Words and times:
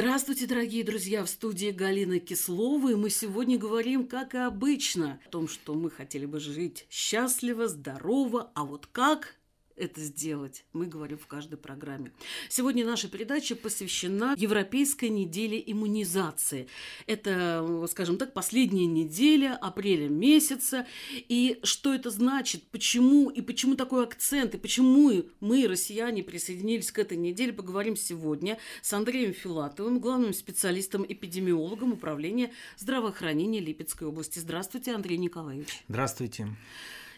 Здравствуйте, 0.00 0.46
дорогие 0.46 0.82
друзья! 0.82 1.22
В 1.22 1.28
студии 1.28 1.72
Галина 1.72 2.20
Кислова. 2.20 2.88
И 2.88 2.94
мы 2.94 3.10
сегодня 3.10 3.58
говорим, 3.58 4.06
как 4.06 4.34
и 4.34 4.38
обычно, 4.38 5.20
о 5.26 5.28
том, 5.28 5.46
что 5.46 5.74
мы 5.74 5.90
хотели 5.90 6.24
бы 6.24 6.40
жить 6.40 6.86
счастливо, 6.88 7.68
здорово, 7.68 8.50
а 8.54 8.64
вот 8.64 8.86
как 8.86 9.34
это 9.80 10.00
сделать, 10.00 10.64
мы 10.72 10.86
говорим 10.86 11.18
в 11.18 11.26
каждой 11.26 11.56
программе. 11.56 12.12
Сегодня 12.48 12.84
наша 12.84 13.08
передача 13.08 13.56
посвящена 13.56 14.34
Европейской 14.36 15.06
неделе 15.06 15.62
иммунизации. 15.66 16.68
Это, 17.06 17.86
скажем 17.90 18.18
так, 18.18 18.34
последняя 18.34 18.86
неделя 18.86 19.56
апреля 19.60 20.08
месяца. 20.08 20.86
И 21.28 21.58
что 21.62 21.94
это 21.94 22.10
значит, 22.10 22.62
почему 22.70 23.30
и 23.30 23.40
почему 23.40 23.74
такой 23.74 24.04
акцент, 24.04 24.54
и 24.54 24.58
почему 24.58 25.24
мы, 25.40 25.66
россияне, 25.66 26.22
присоединились 26.22 26.92
к 26.92 26.98
этой 26.98 27.16
неделе, 27.16 27.52
поговорим 27.52 27.96
сегодня 27.96 28.58
с 28.82 28.92
Андреем 28.92 29.32
Филатовым, 29.32 29.98
главным 29.98 30.34
специалистом-эпидемиологом 30.34 31.92
Управления 31.92 32.52
здравоохранения 32.76 33.60
Липецкой 33.60 34.08
области. 34.08 34.38
Здравствуйте, 34.38 34.92
Андрей 34.92 35.16
Николаевич. 35.16 35.82
Здравствуйте. 35.88 36.48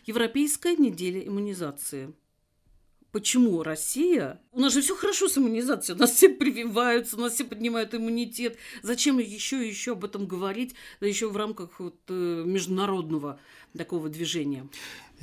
Европейская 0.04 0.76
неделя 0.76 1.20
иммунизации 1.20 2.12
почему 3.12 3.62
Россия... 3.62 4.40
У 4.52 4.60
нас 4.60 4.72
же 4.72 4.80
все 4.80 4.96
хорошо 4.96 5.28
с 5.28 5.38
иммунизацией, 5.38 5.96
у 5.96 6.00
нас 6.00 6.12
все 6.12 6.28
прививаются, 6.28 7.16
у 7.16 7.20
нас 7.20 7.34
все 7.34 7.44
поднимают 7.44 7.94
иммунитет. 7.94 8.56
Зачем 8.82 9.18
еще 9.18 9.64
и 9.64 9.68
еще 9.68 9.92
об 9.92 10.04
этом 10.04 10.26
говорить, 10.26 10.74
да 11.00 11.06
еще 11.06 11.28
в 11.28 11.36
рамках 11.36 11.78
вот, 11.78 11.96
э, 12.08 12.42
международного 12.44 13.38
такого 13.76 14.08
движения? 14.08 14.68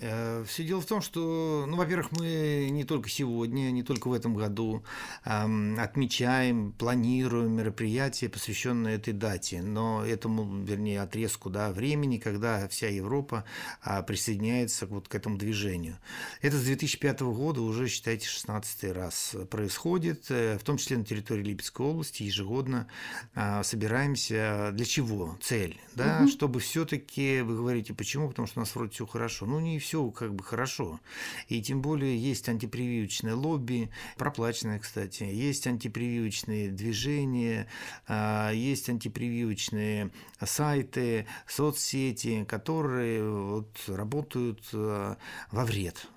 Э, 0.02 0.44
Все 0.48 0.64
дело 0.64 0.82
в 0.82 0.86
том, 0.86 1.02
что, 1.02 1.66
ну, 1.68 1.78
во-первых, 1.78 2.12
мы 2.12 2.70
не 2.72 2.84
только 2.84 3.10
сегодня, 3.10 3.72
не 3.72 3.84
только 3.84 4.08
в 4.08 4.14
этом 4.14 4.36
году 4.36 4.84
отмечаем, 5.24 6.72
планируем 6.74 7.52
мероприятия, 7.54 8.30
посвященные 8.30 8.96
этой 8.96 9.14
дате, 9.14 9.62
но 9.62 10.06
этому, 10.06 10.64
вернее, 10.64 11.02
отрезку 11.02 11.50
да, 11.50 11.72
времени, 11.72 12.18
когда 12.18 12.68
вся 12.68 12.88
Европа 12.88 13.44
а, 13.82 14.02
присоединяется 14.02 14.86
вот 14.88 15.08
к 15.08 15.16
этому 15.16 15.38
движению. 15.38 15.98
Это 16.42 16.58
с 16.58 16.64
2005 16.64 17.22
года 17.22 17.62
уже, 17.62 17.88
считайте, 17.88 18.28
16 18.28 18.92
раз 18.96 19.36
происходит, 19.50 20.26
э, 20.30 20.58
в 20.58 20.64
том 20.64 20.78
числе 20.78 20.98
на 20.98 21.06
территории 21.06 21.44
Липецкой 21.44 21.88
области 21.88 22.24
ежегодно 22.24 22.88
а, 23.36 23.64
собираемся. 23.64 24.72
Для 24.74 24.86
чего? 24.86 25.38
Цель, 25.42 25.80
да, 25.96 26.20
угу. 26.22 26.30
чтобы 26.30 26.60
все-таки, 26.60 27.42
вы 27.42 27.58
говорите, 27.58 27.94
почему? 27.94 28.30
Потому 28.30 28.48
что 28.48 28.60
у 28.60 28.62
нас 28.62 28.76
вроде 28.76 28.92
все 28.92 29.06
хорошо. 29.06 29.46
Ну, 29.46 29.60
не 29.60 29.80
все 29.80 29.89
все 29.90 30.12
как 30.12 30.36
бы 30.36 30.44
хорошо. 30.44 31.00
И 31.48 31.64
тем 31.64 31.82
более 31.82 32.16
есть 32.16 32.48
антипрививочное 32.48 33.34
лобби, 33.34 33.90
проплаченное, 34.18 34.78
кстати, 34.78 35.24
есть 35.24 35.66
антипрививочные 35.66 36.70
движения, 36.70 37.68
а, 38.08 38.52
есть 38.52 38.88
антипрививочные 38.88 40.12
сайты, 40.40 41.26
соцсети, 41.48 42.46
которые 42.48 43.28
вот 43.28 43.70
работают 43.88 44.62
а, 44.74 45.18
во 45.52 45.66
вред 45.66 46.08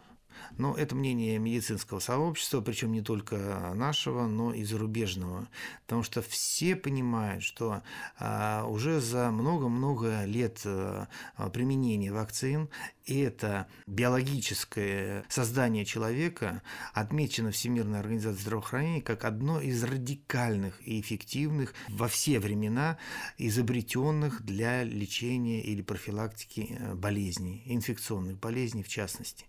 но 0.58 0.75
это 0.75 0.94
мнение 0.94 1.38
медицинского 1.38 1.98
сообщества, 1.98 2.61
причем 2.61 2.92
не 2.92 3.02
только 3.02 3.72
нашего, 3.75 4.27
но 4.27 4.52
и 4.52 4.64
зарубежного. 4.64 5.48
Потому 5.83 6.02
что 6.02 6.22
все 6.22 6.77
понимают, 6.77 7.42
что 7.42 7.83
а, 8.19 8.64
уже 8.66 9.00
за 9.00 9.30
много-много 9.30 10.24
лет 10.24 10.61
а, 10.64 11.08
применения 11.52 12.12
вакцин 12.12 12.69
это 13.06 13.66
биологическое 13.86 15.24
создание 15.28 15.84
человека 15.84 16.62
отмечено 16.92 17.50
Всемирной 17.50 18.00
организацией 18.00 18.42
здравоохранения 18.42 19.02
как 19.02 19.24
одно 19.24 19.61
из 19.61 19.83
радикальных 19.83 20.80
и 20.86 21.01
эффективных 21.01 21.74
во 21.89 22.08
все 22.08 22.39
времена 22.39 22.98
изобретенных 23.39 24.42
для 24.42 24.84
лечения 24.84 25.61
или 25.61 25.83
профилактики 25.83 26.77
э, 26.78 26.95
болезней, 26.95 27.62
инфекционных 27.67 28.39
болезней 28.39 28.83
в 28.83 28.89
частности. 28.89 29.46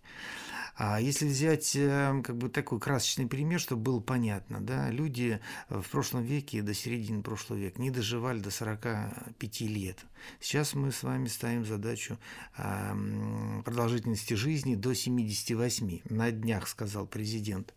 А 0.76 1.00
если 1.00 1.26
взять 1.26 1.74
эм, 1.76 2.22
как 2.22 2.36
бы 2.36 2.48
такой 2.48 2.80
красочный 2.80 3.26
пример, 3.26 3.60
чтобы 3.60 3.82
было 3.82 4.00
понятно, 4.00 4.60
да, 4.60 4.90
люди 4.90 5.40
в 5.68 5.88
прошлом 5.90 6.22
веке 6.22 6.62
до 6.62 6.74
середины 6.74 7.22
прошлого 7.22 7.58
века 7.58 7.80
не 7.80 7.90
доживали 7.90 8.40
до 8.40 8.50
45 8.50 9.60
лет. 9.62 10.04
Сейчас 10.40 10.74
мы 10.74 10.90
с 10.90 11.02
вами 11.02 11.26
ставим 11.26 11.64
задачу 11.64 12.18
продолжительности 13.64 14.34
жизни 14.34 14.74
до 14.74 14.94
78. 14.94 16.00
На 16.08 16.30
днях 16.30 16.68
сказал 16.68 17.06
президент. 17.06 17.74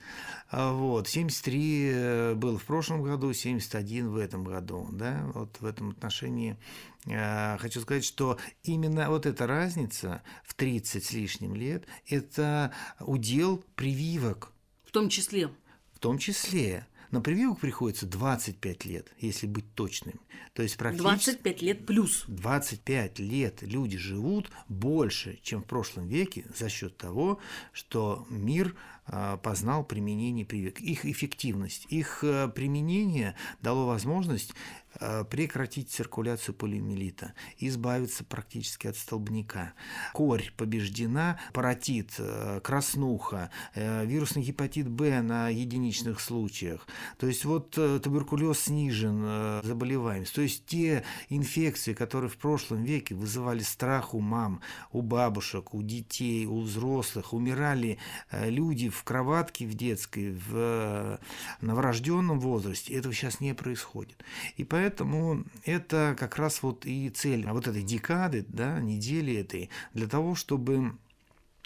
А 0.50 0.74
вот, 0.74 1.08
73 1.08 1.90
э, 1.92 2.34
было 2.36 2.58
в 2.58 2.64
прошлом 2.64 3.04
году, 3.04 3.34
71 3.34 4.10
в 4.10 4.18
этом 4.18 4.44
году. 4.44 4.88
Да? 4.92 5.30
Вот 5.34 5.58
в 5.60 5.66
этом 5.66 5.90
отношении 5.90 6.52
э, 6.52 6.97
хочу 7.08 7.82
сказать, 7.82 8.06
что 8.06 8.38
именно 8.64 9.10
вот 9.10 9.26
эта 9.26 9.48
разница 9.48 10.22
в 10.44 10.54
30 10.54 11.04
с 11.04 11.12
лишним 11.12 11.56
лет– 11.56 11.86
это 12.08 12.74
удел 13.00 13.64
прививок. 13.76 14.52
В 14.86 14.92
том 14.92 15.10
числе. 15.10 15.50
В 15.94 16.00
том 16.00 16.18
числе. 16.18 16.86
На 17.12 17.22
прививок 17.22 17.60
приходится 17.60 18.06
25 18.06 18.86
лет, 18.86 19.14
если 19.20 19.48
быть 19.48 19.74
точным. 19.76 20.20
То 20.54 20.64
есть 20.64 20.76
практически 20.76 21.04
25 21.08 21.62
лет 21.62 21.86
плюс. 21.86 22.26
25 22.28 23.20
лет 23.20 23.62
люди 23.62 23.98
живут 23.98 24.52
больше, 24.68 25.40
чем 25.42 25.62
в 25.62 25.66
прошлом 25.66 26.08
веке 26.08 26.46
за 26.54 26.68
счет 26.68 26.98
того, 26.98 27.40
что 27.72 28.28
мир 28.30 28.76
а, 28.76 28.97
познал 29.44 29.84
применение 29.84 30.46
прививок. 30.46 30.80
Их 30.82 31.06
эффективность, 31.06 31.86
их 31.90 32.24
э, 32.24 32.50
применение 32.50 33.36
дало 33.62 33.88
возможность 33.88 34.54
Э, 35.00 35.24
прекратить 35.30 35.92
циркуляцию 35.92 36.56
полиомиелита, 36.56 37.34
избавиться 37.60 38.24
практически 38.24 38.88
от 38.88 38.96
столбняка. 38.96 39.74
Корь 40.14 40.52
побеждена, 40.56 41.40
паротит, 41.54 42.16
э, 42.18 42.62
краснуха, 42.64 43.52
вирусный 43.76 44.44
гепатит 44.44 44.90
Б 44.90 45.22
на 45.22 45.50
единичных 45.50 46.20
случаях. 46.20 46.88
То 47.18 47.28
есть 47.28 47.46
вот 47.46 47.72
туберкулез 47.72 48.62
снижен, 48.62 49.62
заболеваемость. 49.64 50.34
То 50.34 50.42
есть 50.42 50.66
те 50.66 51.04
инфекции, 51.30 51.94
которые 51.94 52.30
в 52.30 52.38
прошлом 52.38 52.84
веке 52.84 53.14
вызывали 53.14 53.62
страх 53.62 54.14
у 54.14 54.20
мам, 54.20 54.62
у 54.92 55.02
бабушек, 55.02 55.74
у 55.74 55.84
детей, 55.84 56.46
у 56.46 56.62
взрослых, 56.62 57.34
умирали 57.34 58.00
люди 58.32 58.90
в 58.90 58.97
кроватке 59.04 59.66
в 59.66 59.74
детской, 59.74 60.32
в 60.32 61.20
новорожденном 61.62 62.40
возрасте, 62.40 62.94
этого 62.94 63.14
сейчас 63.14 63.40
не 63.42 63.54
происходит. 63.54 64.24
И 64.56 64.64
Поэтому 64.64 65.44
это 65.66 66.16
как 66.20 66.38
раз 66.38 66.62
вот 66.62 66.86
и 66.86 67.10
цель 67.10 67.48
вот 67.48 67.68
этой 67.68 67.82
декады, 67.82 68.46
да, 68.48 68.80
недели 68.80 69.36
этой, 69.36 69.72
для 69.94 70.08
того, 70.08 70.36
чтобы 70.36 70.96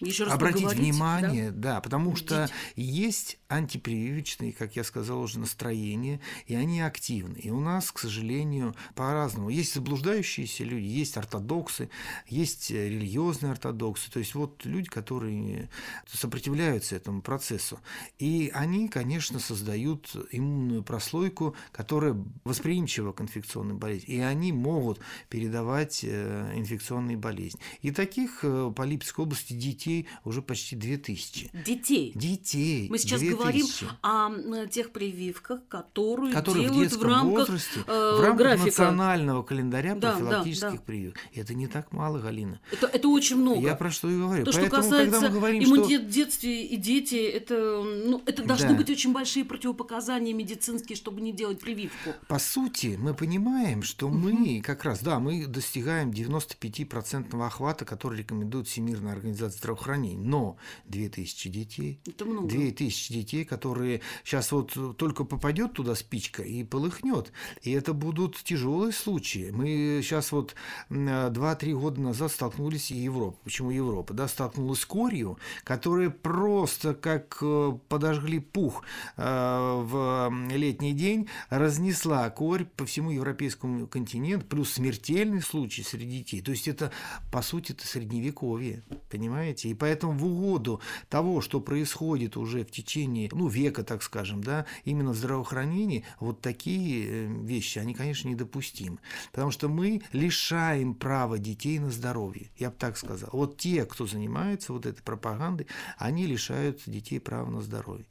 еще 0.01 0.23
раз 0.23 0.33
обратить 0.33 0.73
внимание, 0.73 1.51
да, 1.51 1.75
да 1.75 1.81
потому 1.81 2.11
Убедить. 2.11 2.25
что 2.25 2.49
есть 2.75 3.37
антипрививочные, 3.47 4.53
как 4.53 4.75
я 4.75 4.83
сказал 4.83 5.21
уже, 5.21 5.39
настроения, 5.39 6.19
и 6.47 6.55
они 6.55 6.81
активны. 6.81 7.37
И 7.37 7.49
у 7.49 7.59
нас, 7.59 7.91
к 7.91 7.99
сожалению, 7.99 8.75
по-разному. 8.95 9.49
Есть 9.49 9.73
заблуждающиеся 9.73 10.63
люди, 10.63 10.85
есть 10.85 11.17
ортодоксы, 11.17 11.89
есть 12.27 12.71
религиозные 12.71 13.51
ортодоксы, 13.51 14.09
то 14.11 14.19
есть 14.19 14.35
вот 14.35 14.65
люди, 14.65 14.89
которые 14.89 15.69
сопротивляются 16.07 16.95
этому 16.95 17.21
процессу. 17.21 17.79
И 18.19 18.51
они, 18.53 18.87
конечно, 18.87 19.39
создают 19.39 20.15
иммунную 20.31 20.83
прослойку, 20.83 21.55
которая 21.71 22.15
восприимчива 22.43 23.11
к 23.11 23.21
инфекционным 23.21 23.77
болезням, 23.77 24.17
и 24.17 24.19
они 24.19 24.51
могут 24.51 24.99
передавать 25.29 26.01
э, 26.03 26.53
инфекционные 26.55 27.17
болезни. 27.17 27.59
И 27.81 27.91
таких 27.91 28.39
э, 28.43 28.71
по 28.75 28.83
Липецкой 28.83 29.25
области 29.25 29.53
детей 29.53 29.90
детей 29.91 30.07
уже 30.23 30.41
почти 30.41 30.75
2000. 30.75 31.51
Детей? 31.65 32.11
Детей. 32.15 32.87
Мы 32.89 32.97
сейчас 32.97 33.19
2000. 33.19 33.37
говорим 33.37 33.65
о 34.01 34.67
тех 34.67 34.91
прививках, 34.91 35.67
которые, 35.67 36.33
которые 36.33 36.69
делают 36.69 36.93
в, 36.93 36.99
в 36.99 37.03
рамках 37.03 37.49
возрасте, 37.49 37.79
э, 37.87 38.15
в 38.17 38.21
рамках 38.21 38.37
графика. 38.37 38.65
национального 38.65 39.43
календаря 39.43 39.95
да, 39.95 40.11
профилактических 40.11 40.71
да, 40.71 40.77
да. 40.77 40.83
прививок. 40.83 41.17
Это 41.33 41.53
не 41.53 41.67
так 41.67 41.91
мало, 41.91 42.19
Галина. 42.19 42.59
Это, 42.71 42.87
это 42.87 43.07
очень 43.07 43.37
много. 43.37 43.61
Я 43.61 43.75
про 43.75 43.91
что 43.91 44.09
и 44.09 44.17
говорю. 44.17 44.45
То, 44.45 44.51
Поэтому, 44.51 44.67
что 44.67 44.89
касается 44.89 45.11
когда 45.11 45.29
мы 45.29 45.35
говорим, 45.35 45.63
иммунитет 45.63 46.01
что... 46.01 46.09
в 46.09 46.11
детстве 46.11 46.65
и 46.65 46.77
дети, 46.77 47.15
это, 47.15 47.83
ну, 47.83 48.21
это 48.25 48.43
должны 48.43 48.69
да. 48.69 48.75
быть 48.75 48.89
очень 48.89 49.13
большие 49.13 49.45
противопоказания 49.45 50.33
медицинские, 50.33 50.95
чтобы 50.95 51.21
не 51.21 51.31
делать 51.31 51.59
прививку. 51.59 52.13
По 52.27 52.39
сути, 52.39 52.97
мы 52.99 53.13
понимаем, 53.13 53.83
что 53.83 54.09
мы 54.09 54.61
как 54.61 54.83
раз, 54.83 55.01
да, 55.01 55.19
мы 55.19 55.45
достигаем 55.47 56.11
95% 56.11 57.45
охвата, 57.45 57.85
который 57.85 58.19
рекомендует 58.19 58.67
Всемирная 58.67 59.13
организация 59.13 59.57
здравоохранения 59.57 59.80
здравоохранения. 59.81 60.27
Но 60.27 60.57
2000 60.85 61.49
детей, 61.49 61.99
Это 62.07 62.25
много. 62.25 62.47
2000 62.47 63.13
детей, 63.13 63.45
которые 63.45 64.01
сейчас 64.23 64.51
вот 64.51 64.77
только 64.97 65.23
попадет 65.23 65.73
туда 65.73 65.95
спичка 65.95 66.43
и 66.43 66.63
полыхнет. 66.63 67.31
И 67.63 67.71
это 67.71 67.93
будут 67.93 68.37
тяжелые 68.43 68.91
случаи. 68.91 69.51
Мы 69.51 70.01
сейчас 70.03 70.31
вот 70.31 70.55
2-3 70.89 71.73
года 71.73 72.01
назад 72.01 72.31
столкнулись 72.31 72.91
и 72.91 72.95
Европа. 72.95 73.37
Почему 73.43 73.71
Европа? 73.71 74.13
Да, 74.13 74.27
столкнулась 74.27 74.79
с 74.79 74.85
корью, 74.85 75.37
которая 75.63 76.09
просто 76.09 76.93
как 76.93 77.37
э, 77.41 77.77
подожгли 77.89 78.39
пух 78.39 78.83
э, 79.17 79.23
в 79.23 80.31
летний 80.51 80.93
день, 80.93 81.27
разнесла 81.49 82.29
корь 82.29 82.65
по 82.65 82.85
всему 82.85 83.11
европейскому 83.11 83.87
континенту, 83.87 84.45
плюс 84.45 84.73
смертельный 84.73 85.41
случай 85.41 85.83
среди 85.83 86.19
детей. 86.19 86.41
То 86.41 86.51
есть 86.51 86.67
это, 86.67 86.91
по 87.31 87.41
сути, 87.41 87.71
это 87.71 87.87
средневековье, 87.87 88.83
понимаете? 89.09 89.60
И 89.67 89.73
поэтому 89.73 90.13
в 90.13 90.25
угоду 90.25 90.81
того, 91.09 91.41
что 91.41 91.59
происходит 91.59 92.37
уже 92.37 92.63
в 92.63 92.71
течение, 92.71 93.29
ну, 93.31 93.47
века, 93.47 93.83
так 93.83 94.03
скажем, 94.03 94.43
да, 94.43 94.65
именно 94.85 95.11
в 95.11 95.15
здравоохранении, 95.15 96.05
вот 96.19 96.41
такие 96.41 97.05
э, 97.05 97.25
вещи, 97.27 97.79
они, 97.79 97.93
конечно, 97.93 98.27
недопустимы. 98.27 98.99
Потому 99.31 99.51
что 99.51 99.69
мы 99.69 100.01
лишаем 100.11 100.93
права 100.93 101.37
детей 101.37 101.79
на 101.79 101.91
здоровье, 101.91 102.49
я 102.57 102.69
бы 102.69 102.75
так 102.77 102.97
сказал. 102.97 103.29
Вот 103.33 103.57
те, 103.57 103.85
кто 103.85 104.07
занимается 104.07 104.73
вот 104.73 104.85
этой 104.85 105.01
пропагандой, 105.01 105.67
они 105.97 106.25
лишают 106.25 106.81
детей 106.85 107.19
права 107.19 107.49
на 107.49 107.61
здоровье. 107.61 108.05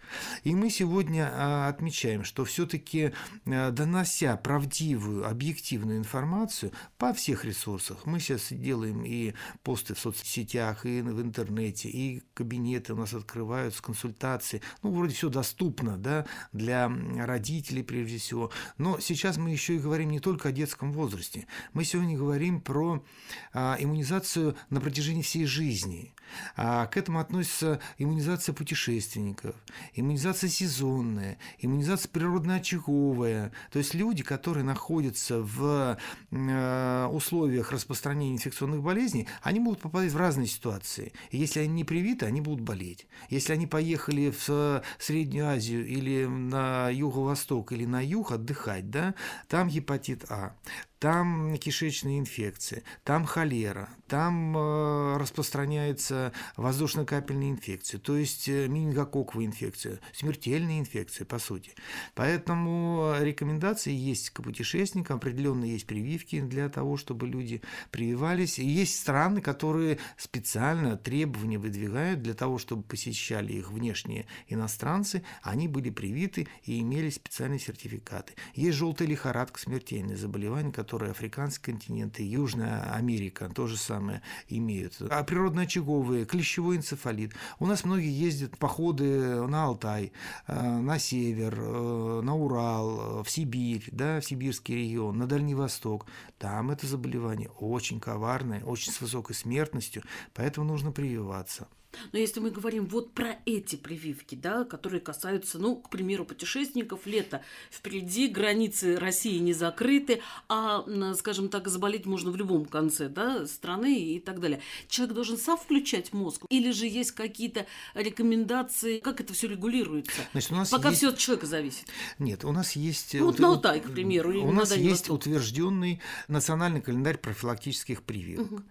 И 0.45 0.55
мы 0.55 0.71
сегодня 0.71 1.31
а, 1.33 1.69
отмечаем, 1.69 2.25
что 2.25 2.45
все-таки 2.45 3.13
э, 3.45 3.71
донося 3.71 4.37
правдивую, 4.37 5.29
объективную 5.29 5.99
информацию 5.99 6.73
по 6.99 7.13
всех 7.13 7.45
ресурсах, 7.45 8.07
мы 8.07 8.21
сейчас 8.21 8.49
делаем 8.51 9.05
и 9.05 9.35
посты 9.63 9.95
в 9.95 9.99
соцсетях, 9.99 10.87
и 10.87 11.01
в 11.01 11.21
интернете, 11.21 11.40
и 11.89 12.23
кабинеты 12.35 12.93
у 12.95 12.97
нас 12.97 13.15
открываются, 13.15 13.83
консультации, 13.83 14.63
ну, 14.83 14.93
вроде 14.93 15.15
все 15.15 15.29
доступно, 15.29 15.97
да, 15.97 16.27
для 16.53 16.91
родителей 17.17 17.83
прежде 17.83 18.19
всего. 18.19 18.51
Но 18.79 18.99
сейчас 18.99 19.37
мы 19.37 19.51
еще 19.51 19.77
и 19.77 19.81
говорим 19.81 20.11
не 20.11 20.21
только 20.21 20.49
о 20.49 20.53
детском 20.53 20.93
возрасте, 20.93 21.47
мы 21.73 21.85
сегодня 21.85 22.17
говорим 22.17 22.61
про 22.61 23.05
а, 23.53 23.77
иммунизацию 23.79 24.57
на 24.71 24.81
протяжении 24.81 25.23
всей 25.23 25.47
жизни. 25.47 26.15
А 26.57 26.87
к 26.87 26.97
этому 26.97 27.21
относится 27.21 27.81
иммунизация 27.99 28.55
путешественников, 28.55 29.55
иммунизация 29.95 30.49
сезонная, 30.49 31.39
иммунизация 31.59 32.09
природно-очаговая. 32.11 33.53
То 33.71 33.79
есть 33.79 33.95
люди, 33.95 34.23
которые 34.23 34.65
находятся 34.65 35.41
в 35.41 35.99
э, 36.31 37.07
условиях 37.07 37.73
распространения 37.73 38.35
инфекционных 38.35 38.83
болезней, 38.83 39.29
они 39.43 39.61
будут 39.61 39.81
попадать 39.81 40.13
в 40.13 40.17
разные 40.17 40.47
ситуации. 40.47 41.13
Если 41.31 41.61
они 41.61 41.75
не 41.75 41.85
привиты, 41.85 42.27
они 42.27 42.41
будут 42.41 42.61
болеть. 42.61 43.07
Если 43.29 43.53
они 43.53 43.67
поехали 43.67 44.33
в 44.47 44.83
Среднюю 44.99 45.49
Азию 45.49 45.87
или 45.87 46.27
на 46.27 46.89
юго-восток 46.91 47.73
или 47.73 47.85
на 47.85 48.05
юг 48.05 48.33
отдыхать, 48.33 48.91
да, 48.91 49.15
там 49.49 49.69
гепатит 49.69 50.25
А, 50.29 50.57
там 51.01 51.57
кишечные 51.57 52.19
инфекции, 52.19 52.85
там 53.05 53.25
холера, 53.25 53.89
там 54.07 54.55
э, 54.57 55.17
распространяется 55.17 56.33
воздушно-капельная 56.57 57.49
инфекция, 57.49 57.99
то 57.99 58.17
есть 58.17 58.49
э, 58.49 58.69
менингококковая 58.69 59.47
инфекция, 59.47 59.99
смертельная 60.13 60.79
инфекция, 60.79 61.25
по 61.25 61.39
сути. 61.39 61.73
Поэтому 62.15 63.15
рекомендации 63.19 63.93
есть 63.93 64.29
к 64.31 64.43
путешественникам, 64.43 65.17
определенно 65.17 65.65
есть 65.65 65.87
прививки 65.87 66.41
для 66.41 66.69
того, 66.69 66.99
чтобы 66.99 67.27
люди 67.27 67.63
прививались. 67.91 68.59
И 68.59 68.67
есть 68.67 68.99
страны, 68.99 69.41
которые 69.41 69.99
специально 70.19 70.99
требования 70.99 71.59
выдвигают 71.59 72.21
для 72.21 72.35
того, 72.35 72.59
чтобы 72.59 72.83
посещали 72.83 73.55
их 73.55 73.71
внешние 73.71 74.27
иностранцы, 74.49 75.23
они 75.43 75.67
были 75.67 75.89
привиты 75.89 76.47
и 76.65 76.81
имели 76.81 77.09
специальные 77.09 77.59
сертификаты. 77.59 78.35
Есть 78.55 78.77
желтая 78.77 79.09
лихорадка, 79.09 79.59
смертельное 79.59 80.17
заболевание, 80.17 80.73
которые 80.91 81.13
африканский 81.13 81.71
континент 81.71 82.19
и 82.19 82.25
Южная 82.25 82.93
Америка 82.93 83.49
то 83.55 83.69
же 83.69 83.77
самое 83.77 84.23
имеют. 84.49 85.01
А 85.09 85.23
природно-очаговые, 85.23 86.25
клещевой 86.25 86.79
энцефалит. 86.79 87.33
У 87.61 87.67
нас 87.67 87.85
многие 87.85 88.11
ездят 88.11 88.57
в 88.57 88.59
походы 88.59 89.47
на 89.47 89.67
Алтай, 89.67 90.11
э, 90.49 90.79
на 90.81 90.99
север, 90.99 91.55
э, 91.57 92.21
на 92.25 92.35
Урал, 92.35 93.23
в 93.23 93.31
Сибирь, 93.31 93.85
да, 93.93 94.21
в 94.21 94.25
сибирский 94.25 94.75
регион, 94.75 95.17
на 95.17 95.29
Дальний 95.29 95.55
Восток. 95.55 96.07
Там 96.39 96.73
это 96.73 96.89
заболевание 96.89 97.51
очень 97.61 98.01
коварное, 98.01 98.65
очень 98.65 98.91
с 98.91 99.01
высокой 99.01 99.37
смертностью, 99.37 100.03
поэтому 100.35 100.67
нужно 100.67 100.91
прививаться. 100.91 101.69
Но 102.13 102.19
если 102.19 102.41
мы 102.41 102.51
говорим 102.51 102.87
вот 102.87 103.13
про 103.13 103.39
эти 103.47 103.77
прививки, 103.77 104.35
да, 104.35 104.65
которые 104.65 105.01
касаются, 105.01 105.59
ну, 105.59 105.77
к 105.77 105.91
примеру, 105.91 106.25
путешественников, 106.25 107.07
лето 107.07 107.43
впереди, 107.71 108.29
границы 108.29 108.97
России 108.97 109.39
не 109.39 109.53
закрыты, 109.53 110.23
а, 110.49 110.85
скажем 111.15 111.49
так, 111.49 111.69
заболеть 111.69 112.07
можно 112.07 112.31
в 112.31 112.37
любом 112.37 112.65
конце 112.65 113.09
да, 113.09 113.47
страны 113.47 114.01
и 114.01 114.21
так 114.21 114.41
далее. 114.41 114.61
Человек 114.89 115.15
должен 115.15 115.39
сам 115.39 115.59
включать 115.59 116.13
мозг? 116.13 116.45
Или 116.49 116.71
же 116.71 116.87
есть 116.87 117.13
какие-то 117.13 117.67
рекомендации, 117.95 118.99
как 118.99 119.21
это 119.21 119.35
все 119.35 119.49
регулируется? 119.49 120.21
Значит, 120.33 120.53
у 120.53 120.55
нас 120.55 120.71
Пока 120.71 120.89
есть... 120.89 120.99
все 120.99 121.09
от 121.11 121.19
человека 121.19 121.47
зависит. 121.47 121.87
Нет, 122.19 122.45
у 122.45 122.53
нас 122.53 122.77
есть... 122.77 123.15
Ну, 123.15 123.27
вот 123.27 123.39
на 123.39 123.49
Алтай, 123.49 123.81
к 123.81 123.91
примеру. 123.91 124.31
У 124.45 124.53
нас 124.53 124.75
есть 124.77 125.09
Восток. 125.09 125.17
утвержденный 125.17 126.01
национальный 126.29 126.81
календарь 126.81 127.19
профилактических 127.19 128.03
прививок. 128.03 128.53
Угу. 128.53 128.63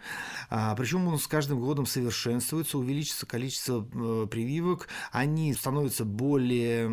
А, 0.50 0.76
причем 0.76 1.08
он 1.08 1.20
с 1.20 1.28
каждым 1.28 1.60
годом 1.60 1.86
совершенствуется, 1.86 2.78
увеличивается 2.78 3.09
увеличится 3.10 3.26
количество 3.26 3.88
э, 3.92 4.28
прививок, 4.30 4.88
они 5.12 5.54
становятся 5.54 6.06
более 6.06 6.88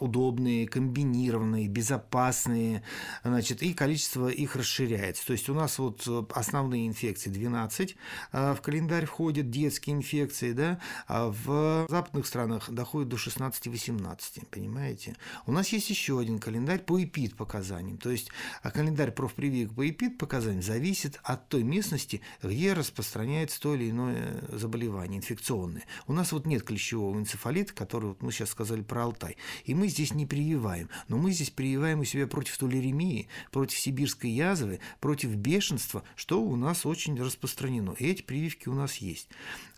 удобные, 0.00 0.66
комбинированные, 0.66 1.68
безопасные, 1.68 2.82
значит, 3.22 3.62
и 3.62 3.74
количество 3.74 4.28
их 4.28 4.56
расширяется. 4.56 5.26
То 5.26 5.32
есть 5.32 5.48
у 5.48 5.54
нас 5.54 5.78
вот 5.78 6.04
э, 6.06 6.24
основные 6.34 6.86
инфекции 6.86 7.30
12 7.30 7.96
э, 8.32 8.54
в 8.54 8.60
календарь 8.60 9.06
входят, 9.06 9.50
детские 9.50 9.96
инфекции, 9.96 10.52
да, 10.52 10.80
а 11.06 11.30
в 11.30 11.86
западных 11.88 12.26
странах 12.26 12.70
доходит 12.70 13.08
до 13.08 13.16
16-18, 13.16 14.46
понимаете? 14.50 15.16
У 15.46 15.52
нас 15.52 15.68
есть 15.68 15.90
еще 15.90 16.18
один 16.18 16.38
календарь 16.38 16.80
по 16.80 17.02
ЭПИД 17.02 17.36
показаниям, 17.36 17.98
то 17.98 18.10
есть 18.10 18.30
а 18.62 18.70
календарь 18.70 19.12
профпрививок 19.12 19.74
по 19.74 19.88
ЭПИД 19.88 20.18
показаниям 20.18 20.62
зависит 20.62 21.20
от 21.22 21.48
той 21.48 21.62
местности, 21.62 22.20
где 22.42 22.72
распространяется 22.72 23.60
то 23.60 23.74
или 23.74 23.90
иное 23.90 24.36
заболевание, 24.52 25.20
инфекционные. 25.26 25.84
У 26.06 26.12
нас 26.12 26.32
вот 26.32 26.46
нет 26.46 26.62
клещевого 26.62 27.18
энцефалита, 27.18 27.74
который 27.74 28.06
вот 28.06 28.22
мы 28.22 28.32
сейчас 28.32 28.50
сказали 28.50 28.82
про 28.82 29.04
Алтай. 29.04 29.36
И 29.64 29.74
мы 29.74 29.88
здесь 29.88 30.14
не 30.14 30.26
прививаем. 30.26 30.88
Но 31.08 31.16
мы 31.16 31.32
здесь 31.32 31.50
прививаем 31.50 32.00
у 32.00 32.04
себя 32.04 32.26
против 32.26 32.56
тулеремии, 32.58 33.28
против 33.50 33.78
сибирской 33.78 34.30
язвы, 34.30 34.80
против 35.00 35.34
бешенства, 35.34 36.04
что 36.14 36.40
у 36.42 36.56
нас 36.56 36.86
очень 36.86 37.20
распространено. 37.20 37.94
И 37.98 38.06
эти 38.06 38.22
прививки 38.22 38.68
у 38.68 38.74
нас 38.74 38.96
есть. 38.96 39.28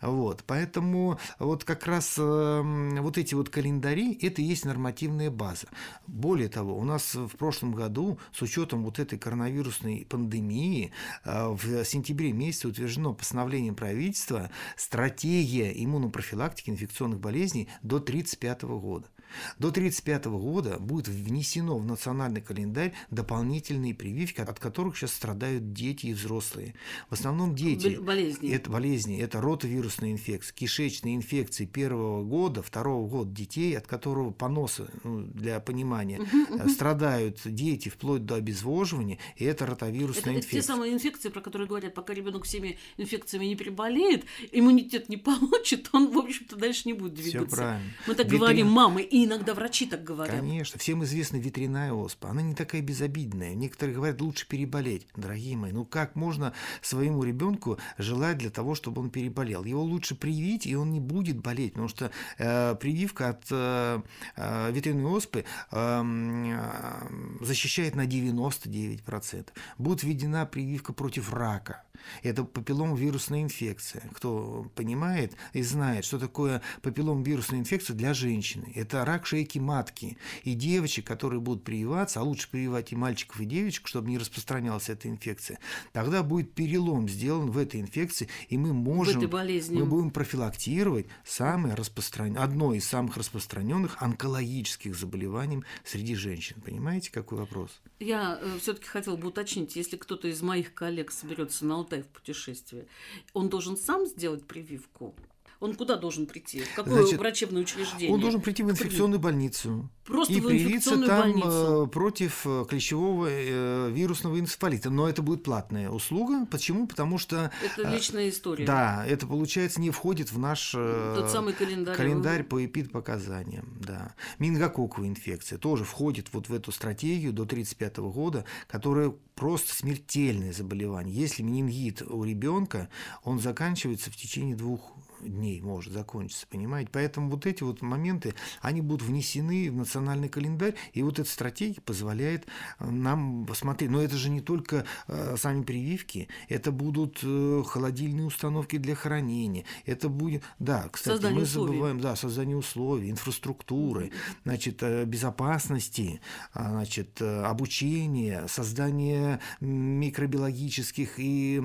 Вот. 0.01 0.43
Поэтому 0.45 1.19
вот 1.39 1.63
как 1.63 1.87
раз 1.87 2.15
э, 2.17 2.99
вот 3.01 3.17
эти 3.17 3.33
вот 3.33 3.49
календари, 3.49 4.17
это 4.21 4.41
и 4.41 4.45
есть 4.45 4.65
нормативная 4.65 5.31
база. 5.31 5.67
Более 6.07 6.49
того, 6.49 6.77
у 6.77 6.83
нас 6.83 7.15
в 7.15 7.35
прошлом 7.37 7.73
году 7.73 8.19
с 8.31 8.41
учетом 8.41 8.83
вот 8.83 8.99
этой 8.99 9.17
коронавирусной 9.17 10.05
пандемии 10.09 10.91
э, 11.25 11.47
в 11.49 11.83
сентябре 11.85 12.31
месяце 12.31 12.67
утверждено 12.67 13.13
постановлением 13.13 13.75
правительства 13.75 14.49
стратегия 14.75 15.38
иммунопрофилактики 15.83 16.69
инфекционных 16.69 17.19
болезней 17.19 17.67
до 17.81 17.97
1935 17.97 18.61
года. 18.63 19.07
До 19.57 19.69
1935 19.69 20.25
года 20.25 20.79
будет 20.79 21.07
внесено 21.07 21.77
в 21.77 21.85
национальный 21.85 22.41
календарь 22.41 22.93
дополнительные 23.11 23.93
прививки, 23.93 24.41
от 24.41 24.59
которых 24.59 24.97
сейчас 24.97 25.13
страдают 25.13 25.73
дети 25.73 26.07
и 26.07 26.13
взрослые. 26.13 26.75
В 27.09 27.13
основном 27.13 27.55
дети. 27.55 27.97
Болезни. 27.99 28.51
Это 28.51 28.69
болезни, 28.69 29.19
это 29.19 29.41
ротовирусные 29.41 30.13
инфекции, 30.13 30.53
кишечные 30.53 31.15
инфекции 31.15 31.65
первого 31.65 32.23
года, 32.23 32.61
второго 32.61 33.07
года 33.07 33.31
детей, 33.31 33.77
от 33.77 33.87
которого 33.87 34.31
поноса, 34.31 34.89
ну, 35.03 35.21
для 35.21 35.59
понимания, 35.59 36.19
угу, 36.19 36.69
страдают 36.69 37.39
дети 37.45 37.89
вплоть 37.89 38.25
до 38.25 38.35
обезвоживания, 38.35 39.17
и 39.35 39.45
это 39.45 39.65
ротовирусная 39.65 40.33
это, 40.33 40.39
инфекция. 40.39 40.59
Это 40.59 40.67
те 40.67 40.73
самые 40.73 40.93
инфекции, 40.93 41.29
про 41.29 41.41
которые 41.41 41.67
говорят, 41.67 41.93
пока 41.93 42.13
ребенок 42.13 42.45
всеми 42.45 42.77
инфекциями 42.97 43.45
не 43.45 43.55
переболеет, 43.55 44.25
иммунитет 44.51 45.09
не 45.09 45.17
получит, 45.17 45.89
он, 45.91 46.11
в 46.11 46.17
общем-то, 46.17 46.55
дальше 46.55 46.83
не 46.85 46.93
будет 46.93 47.13
двигаться. 47.13 47.47
Все 47.47 47.55
правильно. 47.55 47.91
Мы 48.07 48.15
так 48.15 48.25
Ветерин... 48.25 48.39
говорим, 48.39 48.67
мамы, 48.67 49.01
и 49.01 49.18
иногда 49.25 49.53
врачи 49.53 49.85
так 49.85 50.03
говорят. 50.03 50.35
Конечно. 50.35 50.79
Всем 50.79 51.03
известна 51.03 51.37
ветряная 51.37 51.93
оспа. 51.93 52.29
Она 52.29 52.41
не 52.41 52.55
такая 52.55 52.81
безобидная. 52.81 53.53
Некоторые 53.53 53.95
говорят, 53.95 54.21
лучше 54.21 54.47
переболеть. 54.47 55.07
Дорогие 55.15 55.57
мои, 55.57 55.71
ну 55.71 55.85
как 55.85 56.15
можно 56.15 56.53
своему 56.81 57.23
ребенку 57.23 57.79
желать 57.97 58.37
для 58.37 58.49
того, 58.49 58.75
чтобы 58.75 59.01
он 59.01 59.09
переболел? 59.09 59.63
Его 59.63 59.83
лучше 59.83 60.15
привить, 60.15 60.65
и 60.65 60.75
он 60.75 60.91
не 60.91 60.99
будет 60.99 61.41
болеть, 61.41 61.73
потому 61.73 61.89
что 61.89 62.11
э, 62.37 62.75
прививка 62.75 63.29
от 63.29 63.45
э, 63.51 64.01
э 64.35 64.71
ветряной 64.71 65.11
оспы 65.11 65.45
эм, 65.71 66.51
э, 66.51 67.45
защищает 67.45 67.95
на 67.95 68.05
99%. 68.05 69.47
Будет 69.77 70.03
введена 70.03 70.45
прививка 70.45 70.93
против 70.93 71.33
рака 71.33 71.83
Это 72.23 72.43
папилломовирусная 72.43 73.41
инфекция. 73.41 74.03
Кто 74.13 74.69
понимает 74.75 75.33
и 75.53 75.61
знает, 75.61 76.05
что 76.05 76.19
такое 76.19 76.61
папилломовирусная 76.81 77.59
инфекция 77.59 77.95
для 77.95 78.13
женщины. 78.13 78.71
Это 78.75 79.05
рак 79.05 79.25
шейки 79.25 79.59
матки. 79.59 80.17
И 80.43 80.53
девочек, 80.53 81.05
которые 81.05 81.39
будут 81.39 81.63
прививаться, 81.63 82.19
а 82.19 82.23
лучше 82.23 82.49
прививать 82.49 82.91
и 82.91 82.95
мальчиков, 82.95 83.39
и 83.39 83.45
девочек, 83.45 83.87
чтобы 83.87 84.09
не 84.09 84.17
распространялась 84.17 84.89
эта 84.89 85.07
инфекция, 85.07 85.59
тогда 85.93 86.23
будет 86.23 86.53
перелом 86.53 87.07
сделан 87.07 87.51
в 87.51 87.57
этой 87.57 87.81
инфекции, 87.81 88.27
и 88.49 88.57
мы 88.57 88.73
можем, 88.73 89.21
мы 89.21 89.85
будем 89.85 90.11
профилактировать 90.11 91.07
самое 91.23 91.75
распространенное, 91.75 92.43
одно 92.43 92.73
из 92.73 92.85
самых 92.85 93.17
распространенных 93.17 94.01
онкологических 94.01 94.95
заболеваний 94.95 95.63
среди 95.83 96.15
женщин. 96.15 96.61
Понимаете, 96.61 97.11
какой 97.11 97.39
вопрос? 97.39 97.71
Я 97.99 98.39
э, 98.41 98.57
все-таки 98.59 98.87
хотела 98.87 99.15
бы 99.15 99.27
уточнить, 99.27 99.75
если 99.75 99.97
кто-то 99.97 100.27
из 100.27 100.41
моих 100.41 100.73
коллег 100.73 101.11
соберется 101.11 101.65
на 101.65 101.77
Алтай 101.89 102.03
в 102.03 102.07
путешествие, 102.07 102.85
он 103.33 103.49
должен 103.49 103.75
сам 103.75 104.05
сделать 104.05 104.45
прививку? 104.45 105.15
Он 105.59 105.75
куда 105.75 105.97
должен 105.97 106.25
прийти? 106.25 106.61
В 106.61 106.73
какое 106.73 107.01
Значит, 107.01 107.19
врачебное 107.19 107.61
учреждение? 107.63 108.13
Он 108.13 108.21
должен 108.21 108.39
прийти 108.39 108.63
в 108.63 108.71
инфекционную 108.71 109.19
больницу. 109.19 109.89
Просто 110.05 110.33
и 110.33 110.39
в 110.39 110.47
привиться 110.47 110.91
там 111.05 111.21
больницу. 111.21 111.85
Э, 111.85 111.87
против 111.87 112.41
э, 112.45 112.65
клещевого 112.67 113.27
э, 113.29 113.91
вирусного 113.91 114.39
энцефалита. 114.39 114.89
Но 114.89 115.09
это 115.09 115.21
будет 115.21 115.43
платная 115.43 115.89
услуга. 115.89 116.47
Почему? 116.49 116.87
Потому 116.87 117.17
что... 117.17 117.51
Это 117.63 117.89
личная 117.89 118.29
история. 118.29 118.65
Да, 118.65 119.05
это, 119.05 119.27
получается, 119.27 119.81
не 119.81 119.91
входит 119.91 120.31
в 120.31 120.39
наш 120.39 120.71
Тот 120.71 121.29
самый 121.29 121.53
календарь. 121.53 121.95
календарь 121.95 122.43
по 122.43 122.65
эпидпоказаниям. 122.65 123.77
Да. 123.81 124.15
Мингококковая 124.39 125.09
инфекция 125.09 125.59
тоже 125.59 125.83
входит 125.83 126.27
вот 126.31 126.47
в 126.47 126.53
эту 126.53 126.71
стратегию 126.71 127.33
до 127.33 127.43
1935 127.43 127.97
года, 128.13 128.45
которая 128.67 129.13
просто 129.35 129.75
смертельное 129.75 130.53
заболевание. 130.53 131.13
Если 131.13 131.43
менингит 131.43 132.01
у 132.01 132.23
ребенка, 132.23 132.89
он 133.23 133.39
заканчивается 133.39 134.09
в 134.09 134.15
течение 134.15 134.55
двух 134.55 134.95
дней 135.21 135.61
может 135.61 135.93
закончиться, 135.93 136.47
понимаете? 136.47 136.89
Поэтому 136.91 137.29
вот 137.29 137.45
эти 137.45 137.63
вот 137.63 137.81
моменты, 137.81 138.33
они 138.61 138.81
будут 138.81 139.07
внесены 139.07 139.69
в 139.71 139.75
национальный 139.75 140.29
календарь, 140.29 140.75
и 140.93 141.03
вот 141.03 141.19
эта 141.19 141.29
стратегия 141.29 141.81
позволяет 141.81 142.45
э, 142.79 142.89
нам 142.89 143.45
посмотреть. 143.45 143.91
Но 143.91 144.01
это 144.01 144.15
же 144.15 144.29
не 144.29 144.41
только 144.41 144.85
э, 145.07 145.35
сами 145.37 145.63
прививки, 145.63 146.27
это 146.47 146.71
будут 146.71 147.19
э, 147.23 147.63
холодильные 147.65 148.25
установки 148.25 148.77
для 148.77 148.95
хранения, 148.95 149.65
это 149.85 150.09
будет, 150.09 150.43
да, 150.59 150.87
кстати, 150.91 151.15
создание 151.15 151.39
мы 151.39 151.43
условий. 151.43 151.71
забываем, 151.73 151.99
да, 151.99 152.15
создание 152.15 152.57
условий, 152.57 153.11
инфраструктуры, 153.11 154.11
значит, 154.43 154.83
безопасности, 155.07 156.21
а, 156.53 156.69
значит, 156.69 157.21
обучения, 157.21 158.47
создание 158.47 159.39
микробиологических 159.59 161.13
и 161.17 161.59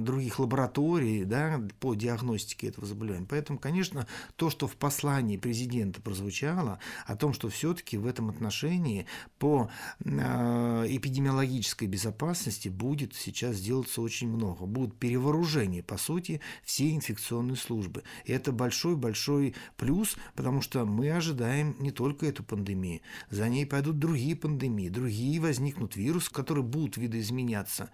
других 0.00 0.38
лабораторий, 0.38 1.24
да, 1.24 1.60
по 1.78 1.94
диагностики 2.00 2.66
этого 2.66 2.86
заболевания. 2.86 3.26
Поэтому, 3.28 3.58
конечно, 3.58 4.06
то, 4.36 4.50
что 4.50 4.66
в 4.66 4.76
послании 4.76 5.36
президента 5.36 6.00
прозвучало, 6.00 6.80
о 7.06 7.16
том, 7.16 7.32
что 7.32 7.48
все-таки 7.48 7.96
в 7.96 8.06
этом 8.06 8.30
отношении 8.30 9.06
по 9.38 9.70
э, 10.00 10.86
эпидемиологической 10.88 11.86
безопасности 11.86 12.68
будет 12.68 13.14
сейчас 13.14 13.60
делаться 13.60 14.00
очень 14.00 14.28
много. 14.28 14.66
Будут 14.66 14.98
перевооружения, 14.98 15.82
по 15.82 15.98
сути, 15.98 16.40
всей 16.64 16.94
инфекционной 16.94 17.56
службы. 17.56 18.02
И 18.24 18.32
это 18.32 18.52
большой-большой 18.52 19.54
плюс, 19.76 20.16
потому 20.34 20.62
что 20.62 20.84
мы 20.84 21.12
ожидаем 21.12 21.76
не 21.78 21.90
только 21.90 22.26
эту 22.26 22.42
пандемию, 22.42 23.00
за 23.28 23.48
ней 23.48 23.66
пойдут 23.66 23.98
другие 23.98 24.34
пандемии, 24.34 24.88
другие 24.88 25.40
возникнут 25.40 25.96
вирусы, 25.96 26.30
которые 26.32 26.64
будут 26.64 26.96
видоизменяться. 26.96 27.90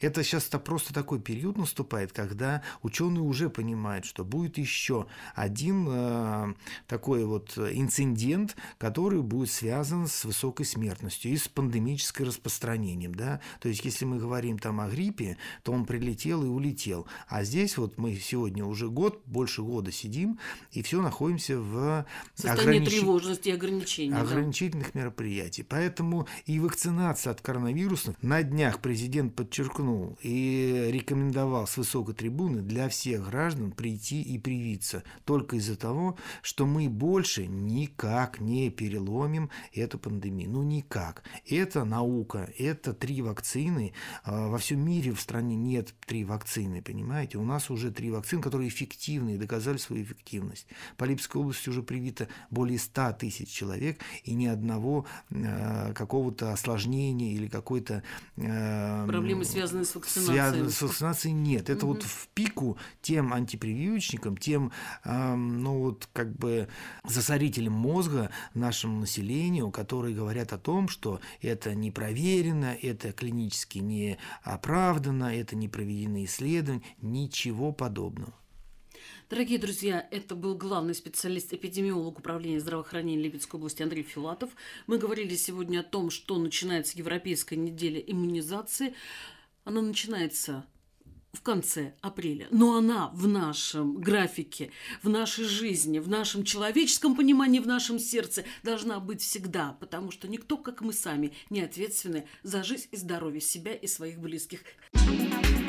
Это 0.00 0.24
сейчас 0.24 0.44
просто 0.44 0.94
такой 0.94 1.20
период 1.20 1.58
наступает, 1.58 2.12
когда 2.12 2.62
ученые 2.82 3.22
уже 3.22 3.49
понимает, 3.50 4.04
что 4.04 4.24
будет 4.24 4.58
еще 4.58 5.06
один 5.34 5.86
э, 5.88 6.54
такой 6.86 7.24
вот 7.24 7.56
инцидент, 7.58 8.56
который 8.78 9.22
будет 9.22 9.50
связан 9.50 10.06
с 10.06 10.24
высокой 10.24 10.64
смертностью 10.64 11.32
и 11.32 11.36
с 11.36 11.48
пандемическим 11.48 12.26
распространением. 12.26 13.14
Да? 13.14 13.40
То 13.60 13.68
есть, 13.68 13.84
если 13.84 14.04
мы 14.04 14.18
говорим 14.18 14.58
там 14.58 14.80
о 14.80 14.88
гриппе, 14.88 15.36
то 15.62 15.72
он 15.72 15.84
прилетел 15.84 16.44
и 16.44 16.48
улетел. 16.48 17.06
А 17.28 17.44
здесь 17.44 17.76
вот 17.76 17.98
мы 17.98 18.14
сегодня 18.16 18.64
уже 18.64 18.88
год, 18.88 19.22
больше 19.26 19.62
года 19.62 19.92
сидим, 19.92 20.38
и 20.72 20.82
все 20.82 21.02
находимся 21.02 21.58
в 21.58 22.06
огранич... 22.44 22.90
тревожности 22.90 23.48
и 23.48 23.52
ограничений. 23.52 24.14
Ограничительных 24.14 24.92
да. 24.92 25.00
мероприятий. 25.00 25.62
Поэтому 25.62 26.26
и 26.46 26.60
вакцинация 26.60 27.32
от 27.32 27.40
коронавируса 27.40 28.14
на 28.22 28.42
днях 28.42 28.80
президент 28.80 29.34
подчеркнул 29.34 30.18
и 30.22 30.88
рекомендовал 30.92 31.66
с 31.66 31.76
высокой 31.76 32.14
трибуны 32.14 32.62
для 32.62 32.88
всех 32.88 33.28
граждан 33.28 33.39
граждан 33.40 33.72
прийти 33.72 34.20
и 34.20 34.38
привиться 34.38 35.02
только 35.24 35.56
из-за 35.56 35.76
того, 35.76 36.16
что 36.42 36.66
мы 36.66 36.90
больше 36.90 37.46
никак 37.46 38.38
не 38.38 38.68
переломим 38.70 39.50
эту 39.72 39.98
пандемию. 39.98 40.50
Ну 40.50 40.62
никак. 40.62 41.22
Это 41.48 41.84
наука, 41.84 42.52
это 42.58 42.92
три 42.92 43.22
вакцины. 43.22 43.94
А, 44.24 44.48
во 44.48 44.58
всем 44.58 44.80
мире 44.84 45.12
в 45.12 45.20
стране 45.20 45.56
нет 45.56 45.94
три 46.06 46.24
вакцины, 46.24 46.82
понимаете? 46.82 47.38
У 47.38 47.44
нас 47.44 47.70
уже 47.70 47.90
три 47.90 48.10
вакцины, 48.10 48.42
которые 48.42 48.68
эффективны 48.68 49.34
и 49.34 49.38
доказали 49.38 49.78
свою 49.78 50.02
эффективность. 50.02 50.66
По 50.98 51.04
Липской 51.04 51.40
области 51.40 51.70
уже 51.70 51.82
привито 51.82 52.28
более 52.50 52.78
100 52.78 53.12
тысяч 53.20 53.48
человек 53.48 54.00
и 54.24 54.34
ни 54.34 54.46
одного 54.46 55.06
э, 55.30 55.94
какого-то 55.94 56.52
осложнения 56.52 57.32
или 57.32 57.48
какой-то... 57.48 58.02
Э, 58.36 59.06
Проблемы, 59.06 59.46
связанные 59.46 59.86
с 59.86 59.94
вакцинацией. 59.94 60.36
Связанные 60.36 60.70
с 60.70 60.82
вакцинацией 60.82 61.34
нет. 61.34 61.70
Это 61.70 61.86
угу. 61.86 61.94
вот 61.94 62.02
в 62.02 62.28
пику 62.34 62.76
тем 63.00 63.29
антипрививочникам, 63.32 64.36
тем, 64.36 64.72
ну 65.04 65.78
вот 65.78 66.08
как 66.12 66.36
бы 66.36 66.68
засорителем 67.04 67.72
мозга 67.72 68.30
нашему 68.54 69.00
населению, 69.00 69.70
которые 69.70 70.14
говорят 70.14 70.52
о 70.52 70.58
том, 70.58 70.88
что 70.88 71.20
это 71.40 71.74
не 71.74 71.90
проверено, 71.90 72.76
это 72.80 73.12
клинически 73.12 73.78
не 73.78 74.18
оправдано, 74.42 75.34
это 75.34 75.56
не 75.56 75.68
проведены 75.68 76.24
исследования, 76.24 76.82
ничего 77.00 77.72
подобного. 77.72 78.34
Дорогие 79.30 79.60
друзья, 79.60 80.08
это 80.10 80.34
был 80.34 80.56
главный 80.56 80.92
специалист-эпидемиолог 80.92 82.18
Управления 82.18 82.58
здравоохранения 82.58 83.22
Липецкой 83.22 83.58
области 83.58 83.80
Андрей 83.80 84.02
Филатов. 84.02 84.50
Мы 84.88 84.98
говорили 84.98 85.36
сегодня 85.36 85.80
о 85.80 85.84
том, 85.84 86.10
что 86.10 86.36
начинается 86.36 86.98
Европейская 86.98 87.54
неделя 87.54 88.00
иммунизации. 88.00 88.92
Она 89.62 89.82
начинается 89.82 90.66
в 91.32 91.42
конце 91.42 91.94
апреля, 92.00 92.48
но 92.50 92.76
она 92.76 93.08
в 93.14 93.26
нашем 93.26 93.94
графике, 93.94 94.70
в 95.02 95.08
нашей 95.08 95.44
жизни, 95.44 95.98
в 95.98 96.08
нашем 96.08 96.44
человеческом 96.44 97.14
понимании, 97.14 97.60
в 97.60 97.66
нашем 97.66 97.98
сердце 97.98 98.44
должна 98.62 99.00
быть 99.00 99.22
всегда, 99.22 99.76
потому 99.80 100.10
что 100.10 100.28
никто, 100.28 100.56
как 100.56 100.80
мы 100.80 100.92
сами, 100.92 101.32
не 101.48 101.62
ответственны 101.62 102.26
за 102.42 102.64
жизнь 102.64 102.88
и 102.90 102.96
здоровье 102.96 103.40
себя 103.40 103.72
и 103.72 103.86
своих 103.86 104.18
близких. 104.18 104.60
Thank 104.92 105.50
you 105.50 105.59